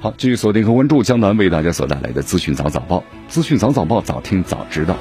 [0.00, 4.96] 好，继续锁定和关注江南为大家所带来的资讯早早报，资讯早早报，早听早知道。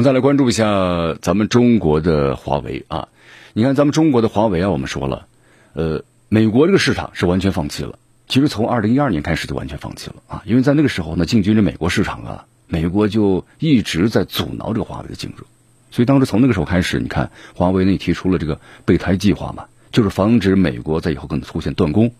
[0.00, 3.08] 我们再来关注一下咱们中国的华为啊。
[3.52, 5.26] 你看，咱们中国的华为啊，我们说了，
[5.74, 7.98] 呃，美国这个市场是完全放弃了。
[8.26, 12.46] 其实从二零一二年开始就完全放弃了啊，因为在那个时候呢，进军着美国市场啊。
[12.66, 15.44] 美国就一直在阻挠这个华为的进入，
[15.90, 22.14] 所以当时从那个时候开始，你看华为呢提出了这个备胎计划嘛，就是防止美国在以后可能出现断供。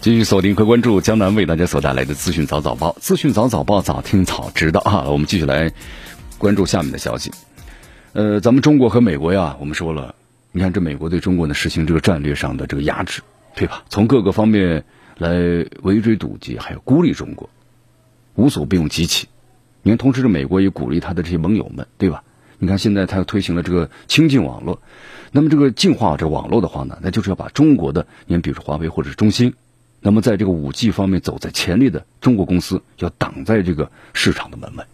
[0.00, 5.04] 继续锁定和关注江南为大家所带来的资讯早早报，资讯早早报早听早知道啊！
[5.08, 5.72] 我们继续来
[6.38, 7.32] 关注下面的消息。
[8.12, 10.14] 呃，咱们中国和美国呀，我们说了，
[10.52, 13.22] 你看这美国对中国呢实行这个战略上的这个压制。
[13.56, 13.82] 对吧？
[13.88, 14.84] 从各个方面
[15.16, 17.50] 来围追堵截，还有孤立中国，
[18.36, 19.26] 无所不用其极。
[19.82, 22.22] 你看，同时这美国也鼓励他的这些盟友们，对吧？
[22.58, 24.80] 你看，现在他又推行了这个清净网络。
[25.32, 29.54] 那么，这个净化这网络的话呢，那就是要把中国的，你看，比如说华为或者是中兴，
[30.00, 34.86] 那么在这个五 G 方面走在前列的中国公司，要挡在这个市场的门外。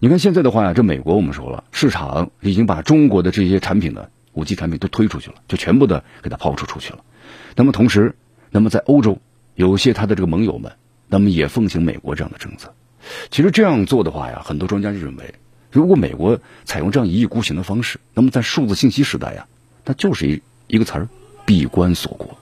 [0.00, 7.00] 你看现在的话呀，这美国我们说了，市场已经把中国的这些产品呢，五 G 产品都推出去了，就全部的给它抛出出去了。
[7.56, 8.14] 那么同时，
[8.50, 9.18] 那么在欧洲，
[9.54, 10.72] 有些他的这个盟友们，
[11.08, 12.72] 那么也奉行美国这样的政策。
[13.30, 15.34] 其实这样做的话呀，很多专家就认为，
[15.70, 19.46] 如果美国采用这样一意孤行的方式，那么在数字信息时代呀，
[19.84, 21.08] 那就是一一个词儿：
[21.44, 22.38] 闭关锁国。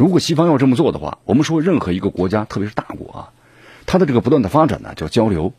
[0.00, 3.28] 如果西方要这么做的话，我们说任何一个国家，特别是大国啊，
[3.84, 5.52] 它的这个不断的发展呢，叫交流，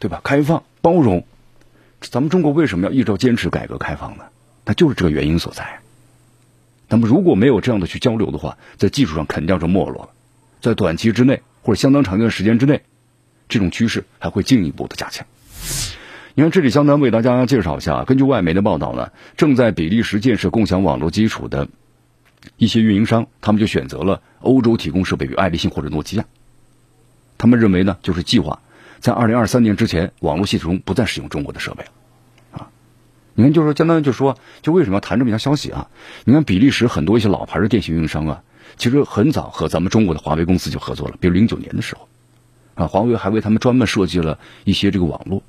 [0.00, 0.20] 对吧？
[0.24, 1.24] 开放、包容。
[2.00, 4.24] 咱们中国为什么要一直坚持改革开放呢？
[4.64, 5.78] 那就是这个原因所在。
[6.88, 10.08] 那么如果没有这样的去交流的话，在技术上肯定是没落了，
[10.60, 12.82] 在短期之内或者相当长一段时间之内，
[13.48, 15.24] 这种趋势还会进一步的加强。
[16.34, 21.68] 你看，这里相当为大家介绍一下，根据外媒的报道呢，正在比利时建设共享网络基础的
[22.56, 26.24] 一些运营商，他们就选择了欧洲提供设备，比如爱立信或者诺基亚。
[27.38, 28.60] 他们认为呢，就是计划
[29.00, 31.90] 在二零二三年之前，网络系统不再使用中国的设备了。
[32.52, 32.70] 啊
[33.34, 35.90] 你看，就是说，相当于就说，就为什么要谈这么一条消息啊？
[36.24, 38.42] 你看，比利时很多一些老牌的电信运营商啊，
[38.78, 41.16] 其实很早和咱们中国的华为公司就合作了。
[41.20, 42.08] 比如零九年的时候，
[42.74, 45.42] 啊，华为还为他们专门设计了一些这个网络，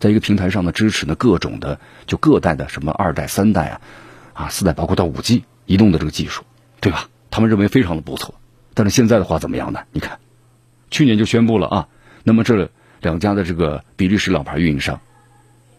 [0.00, 3.80] 在一个平台上呢，支持呢各种的就各代的什么二代、三代啊，
[4.32, 6.44] 啊四代，包括到五 G 移动的这个技术，
[6.80, 7.08] 对吧？
[7.30, 8.34] 他们认为非常的不错。
[8.74, 9.80] 但是现在的话怎么样呢？
[9.92, 10.18] 你看，
[10.90, 11.88] 去年就宣布了啊，
[12.22, 15.00] 那么这两家的这个比利时老牌运营商。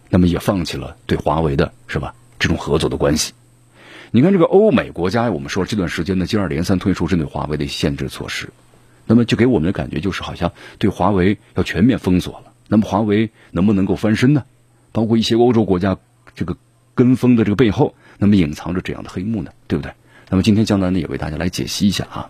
[0.08, 3.34] 那么也放弃了对华为的是吧这种合作的关系。
[4.12, 8.50] 你看这个欧美国家，我们说这段时间呢接二连三推出针对华为的限制措施，
[9.08, 12.54] 那么就给我们的感觉就是好像对华为要全面封锁了。
[12.68, 14.44] 那么华为能不能够翻身呢？
[14.92, 15.98] 包括一些欧洲国家
[16.36, 16.56] 这个
[16.94, 19.52] 跟风的这个背后，那么隐藏着这样的黑幕呢？
[19.68, 19.94] 对不对？
[20.30, 22.30] 那么今天江南呢也为大家来解析一下啊。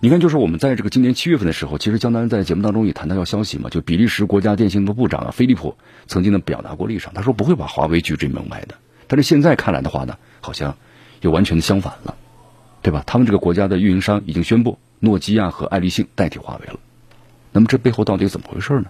[0.00, 8.76] 你看，就是我们在这个今年七月份的时候，其实江南在节目当中也谈到要消息嘛，就比利时国家电信部部长啊，菲利普曾经呢表达过立场，他说不会把华为拒之门外的。
[9.08, 10.76] 但是现在看来的话呢，好像
[11.20, 12.14] 又完全的相反了，
[12.82, 13.02] 对吧？
[13.06, 16.78] 他们这个国家的运营商已经宣布，诺基亚和爱立信代替华为了。
[17.50, 18.86] 那么这背后到底怎么回事呢？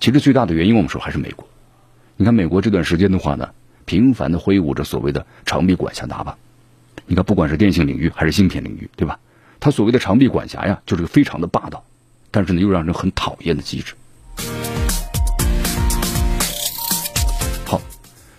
[0.00, 1.48] 其实最大的原因，我们说还是美国。
[2.16, 3.50] 你看美国这段时间的话呢，
[3.92, 6.38] 频繁的挥舞着所谓的长臂管辖大棒。
[7.04, 9.18] 你看，不管是电信领域还是芯片领域，对吧？
[9.60, 11.84] 他所谓的长臂管辖呀，就是个非常的霸道，
[12.30, 13.92] 但是呢又让人很讨厌的机制。
[17.66, 17.82] 好，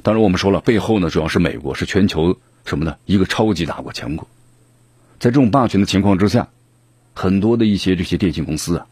[0.02, 2.36] 当然我们说了，背后呢主要是美国，是全球
[2.66, 2.98] 什么呢？
[3.06, 4.28] 一个超级大国强国。
[5.20, 6.48] 在这种霸权的情况之下，
[7.14, 8.88] 很多的一些这些电信公司啊，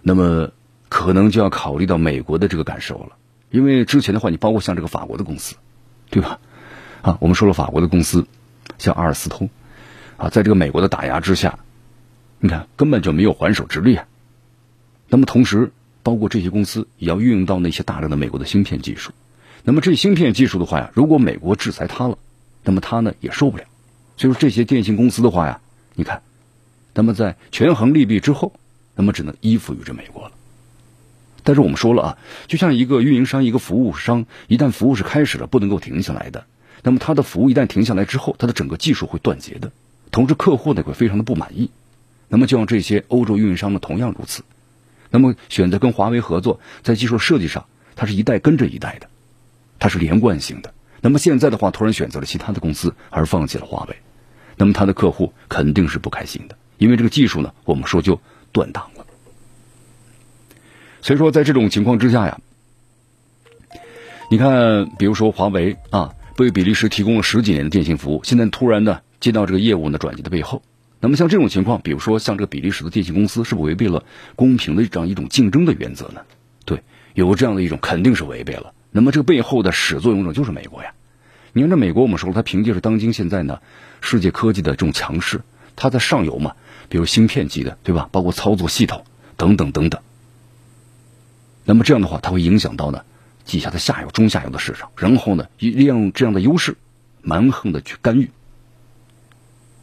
[0.00, 0.48] 那么
[0.88, 3.16] 可能就要考虑到美国的这个感受了，
[3.50, 5.56] 因为之前的话，你包括像这个法国的公司，
[6.10, 6.40] 对吧？
[7.02, 8.26] 啊，我们说了法国的公司，
[8.78, 9.48] 像阿尔斯通。
[10.16, 11.58] 啊，在这个美国的打压之下，
[12.40, 14.06] 你看根本就没有还手之力啊。
[15.08, 19.12] 那么同时，包括这些公司也要运用到那些大量的美国的芯片技术。
[19.62, 22.16] 那么这芯片技术的话呀，如果美国制裁它了，
[22.64, 23.64] 那么它呢也受不了。
[24.16, 25.60] 所以说这些电信公司的话呀，
[25.94, 26.22] 你看，
[26.94, 28.52] 那么在权衡利弊之后，
[28.94, 30.32] 那么只能依附于这美国了。
[31.46, 36.44] 但是我们说了啊，就像一个运营商、一个服务商，一旦服务是开始了，不能够停下来的。
[36.82, 39.70] 那么他的服务一旦停下来之后，他的整个技术会断绝的。
[40.10, 41.70] 同时，客户呢会非常的不满意。
[42.26, 44.42] 那么，就像这些欧洲运营商呢，同样如此。
[45.08, 49.06] 那么，选择跟华为合作，在技术设计上，它是一代跟着一代的，
[49.78, 50.74] 它是连贯性的。
[51.00, 53.94] 那么现在的话，突然选择了其他的公司，而放弃了华为，
[54.56, 58.90] 那么他的客户肯定是不开心的，因为这个技术呢，我们说就断档。
[61.06, 62.40] 所以说，在这种情况之下呀，
[64.28, 70.62] 你看，比如说华为啊，为比利时提供了十几年的电信服务，现在突然呢接到这个业务呢转移的背后，
[70.98, 74.02] 那么像这种情况，比如说像这个比利时的电信公司，是不是违背了
[74.34, 76.22] 公平的这样一种竞争的原则呢？
[76.64, 76.82] 对，
[77.14, 78.72] 有这样的一种肯定是违背了。
[78.90, 80.92] 那么这个背后的始作俑者就是美国呀。
[81.52, 83.60] 你看这美国，我们说了，它凭借着当今现在呢
[84.00, 85.42] 世界科技的这种强势，
[85.76, 86.56] 它在上游嘛，
[86.88, 88.08] 比如芯片级的，对吧？
[88.10, 89.04] 包括操作系统
[89.36, 90.00] 等等等等。
[91.66, 93.02] 那么这样的话，它会影响到呢
[93.44, 96.76] 底下的下游、中下游的市场，然后呢利用这样的优势
[97.22, 98.30] 蛮横的去干预。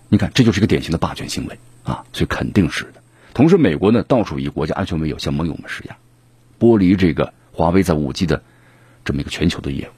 [0.07, 3.03] 你看，这就是一个典型的霸权行为啊，所以肯定是的。
[3.33, 5.97] 同时，美国呢到处以国家安全为由向盟友们施压，
[6.59, 8.41] 剥离这个华为在五 G 的
[9.03, 9.91] 这么一个全球的业务。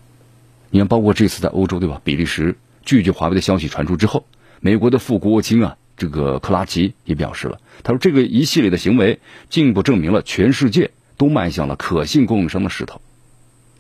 [0.72, 2.02] 你看，包括这次在欧洲对吧？
[2.04, 4.26] 比利时拒绝华为的消息传出之后，
[4.60, 9.20] 美国的副国务卿啊，这个克拉奇也表示了，他说这个一系列的行为
[9.50, 10.90] 进一步证明了全世界。
[11.18, 13.02] 都迈向了可信供应商的势头，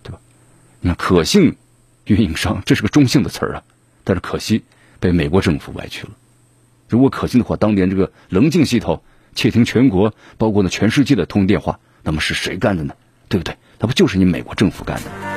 [0.03, 0.19] 对吧？
[0.81, 1.55] 那，可信
[2.05, 3.63] 运营商这是个中性的词儿啊，
[4.03, 4.63] 但是可惜
[4.99, 6.11] 被美国政府歪曲了。
[6.87, 9.01] 如果可信的话，当年这个棱镜系统
[9.33, 12.93] 窃听全国，包括呢全世界的通电话，那么是谁干的呢？
[13.27, 13.57] 对不对？
[13.79, 15.34] 那不就是你美国政府干的？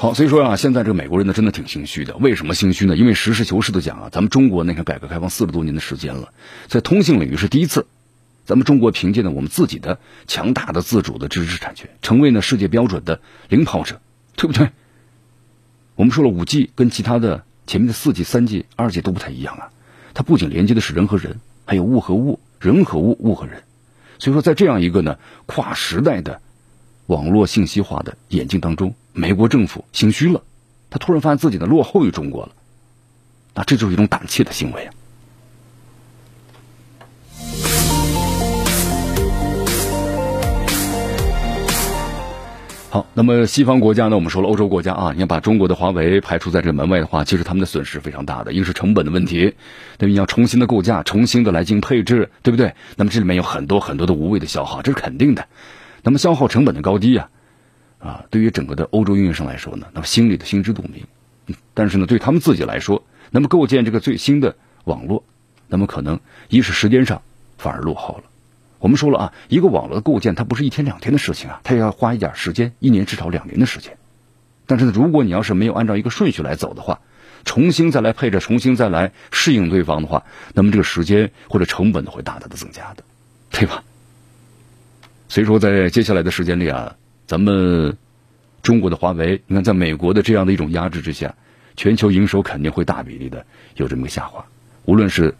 [0.00, 2.16] 好，所以说啊，现在这个美国人呢，真的挺心虚的。
[2.18, 2.96] 为什么心虚呢？
[2.96, 6.32] 因为实事求是的讲啊，咱们中国那个改革开放四十多年的时间了，
[6.68, 7.84] 在通信领域是第一次，
[8.44, 14.00] 咱们中国凭借呢我们自己的强大的自主的知识产权，成为呢世界标准的领跑者，
[14.36, 14.70] 对不对？
[15.96, 19.70] 我们说了，五 G 跟其他的前面的四 G、三 G、二 G 都不太一样啊，
[20.14, 23.64] 它不仅连接的是人和人，还有物和物、人和物、物和人。
[24.20, 26.40] 所以说，在这样一个呢跨时代的
[27.06, 28.94] 网络信息化的眼镜当中。
[29.18, 30.42] 美国政府心虚了，
[30.90, 32.52] 他突然发现自己的落后于中国了，
[33.52, 34.94] 那这就是一种胆怯的行为啊。
[42.90, 44.14] 好，那么西方国家呢？
[44.14, 49.52] 我们说了，欧洲国家啊，你要把中国的华为排除在这门外的话，其实他们的损失非常大的，一个是成本的问题，
[49.98, 52.72] 那么你要重新的构架，重新的来进行配置，对不对？
[52.94, 55.44] 那么这里面有很多很多的无谓的消耗，这是肯定的。
[56.04, 57.28] 那么消耗成本的高低呀？
[57.98, 61.04] 啊，对于整个的欧洲运营商来说呢，那么心里的心知肚明。
[61.72, 65.24] 但是呢，对他们自己来说，那么构建这个最新的网络，
[65.66, 67.22] 那么可能一是时间上
[67.56, 68.24] 反而落后了。
[68.78, 73.96] 我们说了啊，一个网络的构建它不是一天两天的事情啊，它要花一点时间，一年至少两年的时间。
[74.66, 77.00] 但是呢，如果你要是没有按照一个顺序来走的话，
[77.44, 83.02] 重新再来配置，重新再来适应对方的话，那么这个时间或者成本会大大的增加的，
[83.50, 83.82] 对吧？
[85.28, 86.94] 所以说，在接下来的时间里啊。
[87.28, 87.98] 咱们
[88.62, 91.34] 中国的华为，你看，在美国的这样的一种压制之下，
[91.76, 93.44] 全球营收肯定会大比例的
[93.76, 94.42] 有这么个下滑。
[94.86, 95.34] 无论是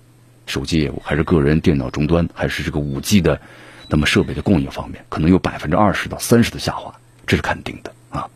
[0.44, 3.40] 手机业务，还是个人电脑终端，还是这个五 G 的
[3.88, 6.94] 那么设备的供应方面，可能有百分之二十到三十的下滑，
[7.26, 8.28] 这是肯定的啊。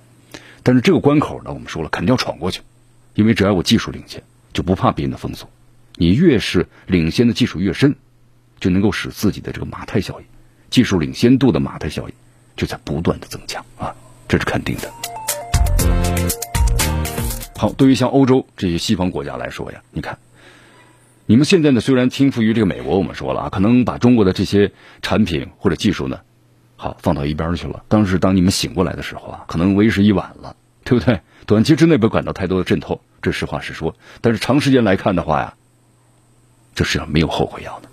[0.62, 2.62] 但是这个关口呢，我们说了，肯定要闯过去，
[3.14, 4.22] 因为只要我技术领先，
[4.54, 5.50] 就不怕别人的封锁。
[5.96, 7.96] 你越是领先的技术越深，
[8.60, 10.26] 就能够使自己的这个马太效应，
[10.70, 12.14] 技术领先度的马太效应。
[12.56, 13.94] 就在不断的增强啊，
[14.28, 14.90] 这是肯定的。
[17.56, 20.18] 好，对于像欧洲这些西方国家来说呀，你看，
[21.26, 26.20] 你们现在呢虽然听服于这个美国，我们说了啊，可能把中国的这些产品或者技术呢，
[26.76, 27.84] 好放到一边去了。
[27.88, 31.20] 但是当你们醒过来的时候啊，可能为时已晚了，对不对？
[31.46, 33.94] 短期之内不感到太多的阵痛，这实话实说。
[34.20, 35.54] 但是长时间来看的话呀，
[36.74, 37.88] 这世上没有后悔药的。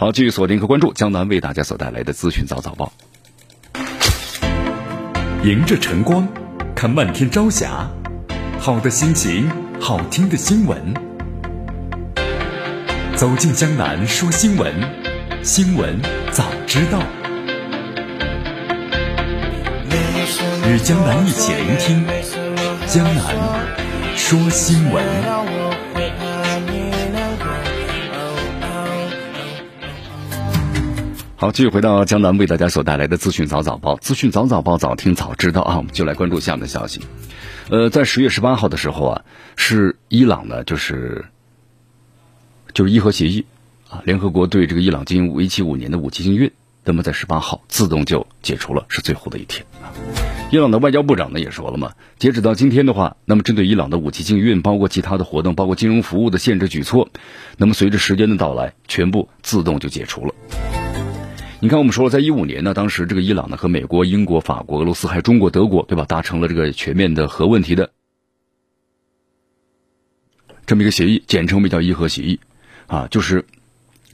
[0.00, 2.92] 好，继续锁定和关注江南为大家所带来的资讯早早报。
[5.42, 6.24] 迎着晨光，
[6.72, 7.90] 看漫天朝霞，
[8.60, 9.50] 好的心情，
[9.80, 10.94] 好听的新闻。
[13.16, 14.72] 走进江南说新闻，
[15.42, 16.00] 新闻
[16.30, 17.02] 早知道。
[20.68, 22.06] 与江南一起聆听
[22.86, 23.34] 江南
[24.16, 25.57] 说新闻。
[31.40, 35.76] 好，继续回到江南为大家所带来的资讯早早报，资讯早早报，早听早知道啊！
[35.76, 37.00] 我们就来关注下面的消息。
[37.70, 39.24] 呃，在十月十八号的时候啊，
[39.54, 41.26] 是伊朗呢，就是
[42.74, 43.46] 就是伊核协议
[43.88, 46.50] 啊，联合国对这个伊朗进行为期五年的武器禁运，
[46.82, 49.94] 那么在十八号自动就解除了，是最后的一天啊。
[50.50, 57.08] 伊朗的外交部长呢也说了嘛，截止到今天的话，那么针对伊朗的武器禁运，包括其他的活动，包括金融服务的限制举措，
[57.58, 60.34] 那么随着时间的到来，全部自动就解除了。
[61.60, 67.90] 你看，我们说了，在一五年呢，当时这个伊朗呢和美国、英国、法国、俄罗斯还有中国、德国，对吧，达成了这个全面的核问题的
[70.66, 72.38] 这么一个协议，简称为叫伊核协议，
[72.86, 73.44] 啊，就是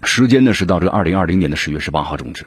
[0.05, 2.47] 时间呢是到这个二零二零年的十月十八号终止。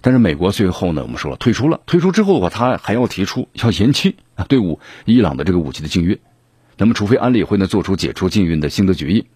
[0.00, 1.82] 但是美国最后呢，我们说了退出了。
[1.84, 6.18] 退出之后的话，他还要提出要延期啊，对武伊朗的这个武器的禁运。
[6.78, 9.26] 那么，除非安理会呢做出解除禁运的新的决议。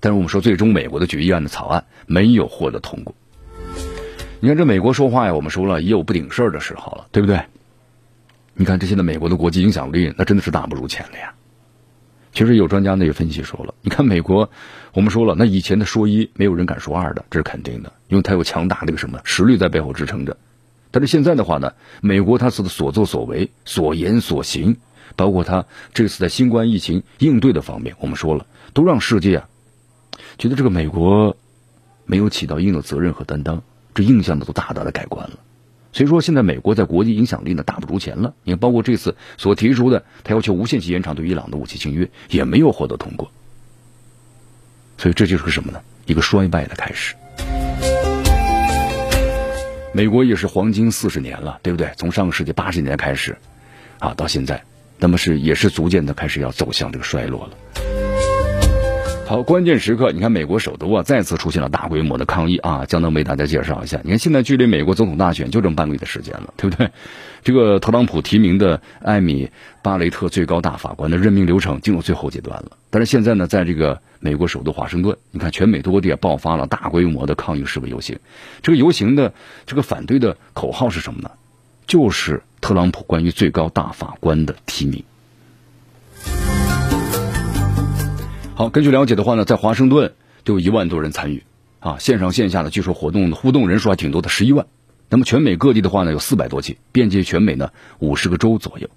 [0.00, 3.14] 但是我们说，最终美国的决议案的草案没有获得通过。
[4.40, 7.42] 你看这美国说话呀，我们说了也有不顶事儿的时候了，对不对？
[8.54, 11.34] 你看这现在美国的国际影响力，那真的是大不如前了呀。
[12.32, 14.48] 其实有专家呢也分析说了，你看美国，
[14.92, 20.36] 我们说了，那以前的说一，没有人敢说二的，这是肯定的，因为它有强大那个什么实力在背后支撑着。
[20.92, 24.76] 但是现在的话呢，美国它的所作所为、所言所行，
[25.16, 29.48] 包括它这次在新冠疫情应对的方面，我们说了，都让世界啊
[30.38, 31.36] 觉得这个美国
[32.04, 33.62] 没有起到应有的责任和担当，
[33.98, 35.40] 这印象呢都大大的改观了。
[35.92, 38.32] 所以说，现在美国在国际影响力呢大不如前了。
[38.44, 43.28] 你看，包括这次所提出的，他要求无限期延长对伊朗的武器禁运，也没有获得通过。
[44.98, 45.80] 所以这就是个什么呢？
[46.06, 47.16] 一个衰败的开始。
[49.92, 51.90] 美国也是黄金四十年了，对不对？
[51.96, 53.36] 从上个世纪八十年代开始，
[53.98, 54.62] 啊，到现在，
[55.00, 57.97] 那么是也是逐渐的开始要走向这个衰落了。
[59.28, 64.00] 好，关键时刻，你看美国首都啊，再次出现了大规模的抗议啊，将能为大家介绍一下。
[64.02, 66.90] 你看，现在距离美国总统大选就这么半个月的时间了，对不对？
[67.44, 69.44] 这个特朗普提名的艾米·
[69.82, 72.72] 巴雷特最高大法官的任命流程进入最后阶段了。
[72.88, 78.18] 但是现在呢，在这个美国首都华盛顿，你看全美多地爆发了大规模的抗议示威游行。
[78.62, 79.34] 这个游行的
[79.66, 81.30] 这个反对的口号是什么呢？
[81.86, 85.04] 就是特朗普关于最高大法官的提名。
[88.58, 91.44] 好，根据了解的话呢，在华盛顿就有一万多人参与，
[91.78, 94.66] 啊，线上线下的据说活动互动人数还挺多的，十一万。
[95.08, 98.90] 那么全美各地的话呢，有四百多起，遍及全美呢五十个州左右。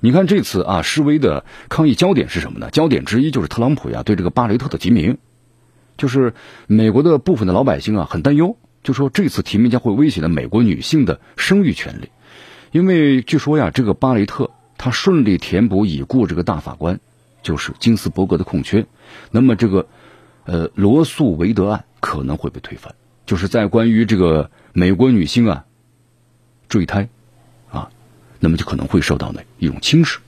[0.00, 2.68] 你看这次啊示威的抗议焦点是什么呢？
[2.68, 5.16] 焦点之一就是特朗普呀对这个巴雷特的提名，
[5.96, 6.34] 就是
[6.66, 12.10] 美国的部分的老百姓啊很担忧，就说这次提名将会威胁到美国女性的生育权利，
[12.70, 17.00] 因为据说呀这个巴雷特他顺利填补已故这个大法官。
[17.42, 18.86] 就是金斯伯格的空缺，
[19.30, 19.86] 那么这个，
[20.44, 25.64] 呃，罗素韦德案可能会被推翻，就是在关于这个美国女性啊
[26.68, 27.08] 坠胎
[27.70, 27.90] 啊，
[28.38, 30.18] 那么就可能会受到呢一种轻视。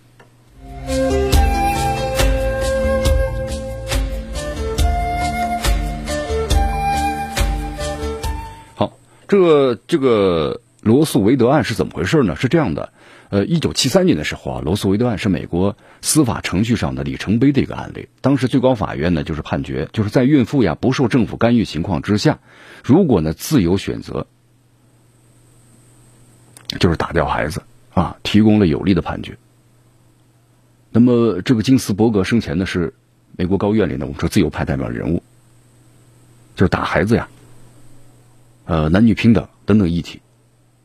[8.75, 8.93] 好，
[9.29, 12.35] 这个这个罗素韦德案是怎么回事呢？
[12.37, 12.93] 是这样的。
[13.33, 18.11] 呃，一九七三年的时候啊，罗斯韦德案是美国司法程序上的里程碑的一个案例。
[18.21, 22.41] 当时最高法院呢，就是判决，就是在孕妇呀不受政府干预情况之下，
[22.85, 24.27] 如果呢自由选择，
[26.79, 27.63] 就是打掉孩子
[27.95, 29.39] 啊，提供了有力的判决。
[30.91, 32.93] 那么这个金斯伯格生前呢是
[33.39, 35.23] 美国高院里呢，我们说自由派代表人物，
[36.55, 37.31] 就是打孩子呀，
[38.67, 40.21] 呃，男女平等等等议题。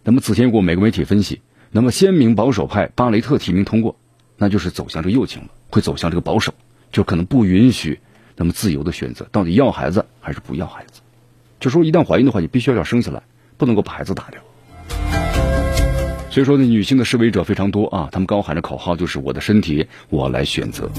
[0.05, 1.41] 那么此前过美国媒体分析。
[1.77, 3.95] 那么鲜明保守派巴雷特提名通过，
[4.35, 6.51] 那就是走向这个右倾了，会走向这个保守，
[6.91, 7.99] 就可能不允许
[8.35, 11.01] 那么自由的选择，到底要孩子还是不要孩子？
[11.59, 13.21] 就说一旦怀孕的话，你必须要要生下来，
[13.57, 14.41] 不能够把孩子打掉。
[16.31, 20.89] 所以说呢，女性的示威者非常多啊，他们高喊着口号，就是我的身体我来选择。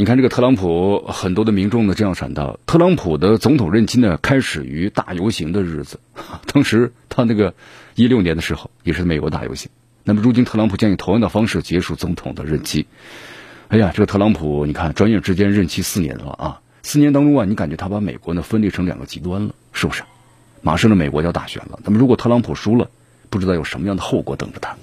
[0.00, 6.00] 你看这个特朗普，很多的民众呢这样喊道：特朗普的总统任期呢开始于大游行的日子。
[6.50, 7.52] 当时他那个
[7.96, 9.70] 一六年的时候也是美国大游行。
[10.02, 12.86] 那么如今特朗普将以同样的方式结束总统的任期。
[13.68, 16.60] 哎呀，这个特朗普，你看转眼之间任期四年了啊！
[16.82, 20.02] 四年当中啊，你感觉他把美国呢分裂成两个极端了，是不是？
[20.62, 21.78] 马上呢，美国要大选了。
[21.84, 22.88] 那么如果特朗普输了，
[23.28, 24.78] 不知道有什么样的后果等着他。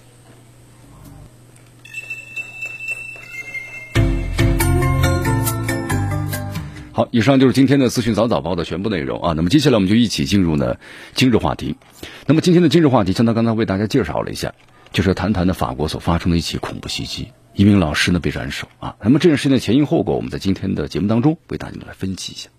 [6.98, 9.34] 好，以上就是今天的资讯早早报的全部内容啊。
[9.34, 10.78] 那么接下来我们就一起进入呢
[11.14, 11.76] 今日话题。
[12.26, 14.56] 那么今天的今日话题，像他刚才为大家介绍了一下，
[14.91, 18.95] 就是谈谈的法国所发生的一起恐怖袭击，一名老师呢被斩首啊。
[19.04, 22.50] 那么这件事情的前因后果，我们在今天的节目当中为大家来分析一下。